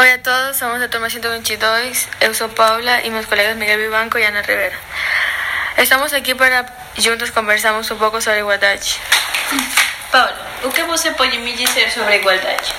[0.00, 4.16] Hola a todos, somos la turma 122, eu sou Paula y mis colegas Miguel Vivanco
[4.16, 4.78] y Ana Rivera.
[5.76, 6.64] Estamos aqui para
[6.96, 9.00] juntos conversarmos um pouco sobre igualdade.
[10.12, 12.72] Paula, o que você pode me dizer sobre a igualdade?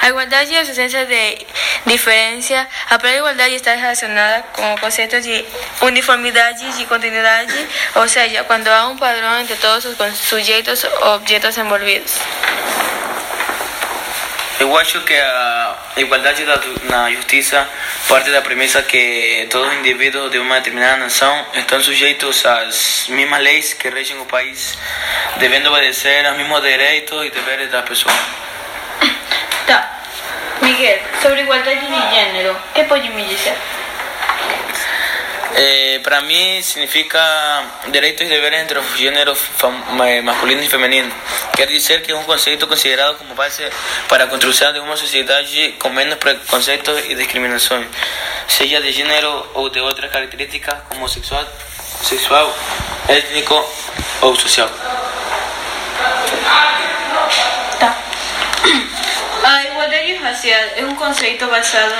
[0.00, 1.46] A igualdade é a ausência de
[1.84, 2.66] diferença.
[2.88, 5.44] A palavra igualdade está relacionada com o conceito de
[5.82, 11.16] uniformidade e de continuidade, ou seja, quando há um padrão entre todos os sujeitos ou
[11.16, 12.20] objetos envolvidos.
[14.62, 17.68] Eu acho que a igualdade da, na justiça
[18.08, 23.42] parte da premissa que todos os indivíduos de uma determinada nação estão sujeitos às mesmas
[23.42, 24.78] leis que regem o país,
[25.38, 28.14] devendo obedecer aos mesmos direitos e deveres das pessoas.
[29.66, 29.98] Tá.
[30.60, 33.56] Miguel, sobre igualdade de gênero, que pode me dizer?
[35.54, 39.38] Eh, para mí significa derechos y deberes entre los géneros
[40.06, 41.12] eh, masculino y femenino.
[41.52, 43.68] Quiere decir que es un concepto considerado como base
[44.08, 45.40] para la construcción de una sociedad
[45.78, 47.86] con menos preconceptos y discriminación,
[48.46, 51.46] sea de género o de otras características como sexual,
[52.02, 52.46] sexual
[53.08, 53.68] étnico
[54.22, 54.70] o social.
[59.44, 61.94] A igualdade racial é um conceito basado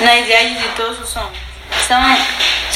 [0.00, 1.48] na ideia de que todos os homens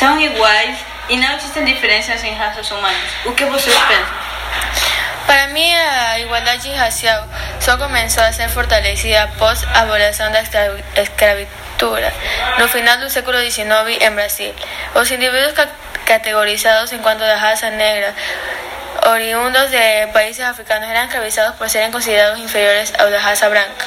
[0.02, 0.76] são, iguais
[1.08, 3.10] e não existem diferenças em raças humanas.
[3.24, 4.14] O que vocês pensam?
[5.26, 7.24] Para mí, a igualdade racial
[7.60, 12.12] só começou a ser fortalecida após a abolição da escra- escravatura
[12.58, 14.54] no final do século XIX em Brasil.
[14.94, 15.68] Os indivíduos ca-
[16.04, 18.12] categorizados enquanto da raça negra,
[19.06, 23.86] oriundos de países africanos, eran escravizados por serem considerados inferiores aos da raça branca.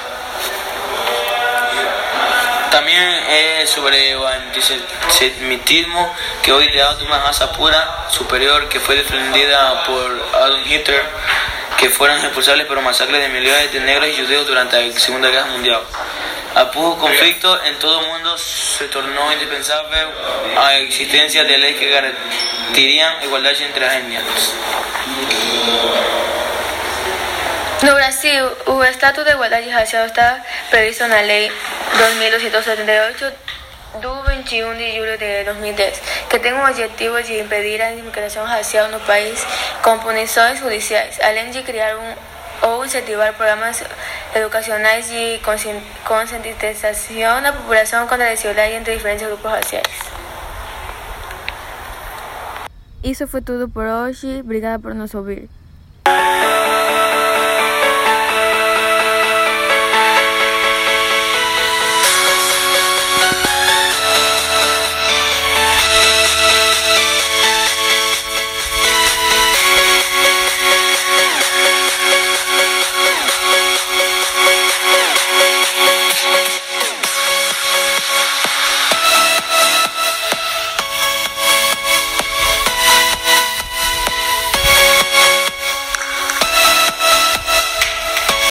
[2.75, 6.13] También es sobre el antisemitismo
[6.43, 11.01] que hoy le da una raza pura superior que fue defendida por Adolf Hitler,
[11.77, 15.45] que fueron responsables por masacres de millones de negros y judeos durante la Segunda Guerra
[15.45, 15.79] Mundial.
[16.53, 20.07] A poco conflicto en todo el mundo se tornó indispensable
[20.53, 24.23] la existencia de leyes que garantirían igualdad entre las etnias.
[27.83, 31.51] No Brasil, o Estatuto de Igualdade Racial está previsto na Lei
[31.97, 33.33] 2278
[34.01, 38.89] do 21 de julho de 2010, que tem o objetivo de impedir a discriminação racial
[38.89, 39.45] no país
[39.81, 42.15] com punições judiciais, além de criar um
[42.61, 43.83] ou incentivar programas
[44.33, 49.99] educacionais de conscien- conscientização da população contra a desigualdade entre diferentes grupos raciais.
[53.03, 54.39] Isso foi tudo por hoje.
[54.39, 55.47] Obrigada por nos ouvir.